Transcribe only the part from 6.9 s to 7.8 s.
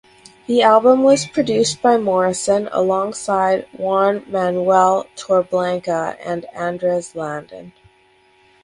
Landon.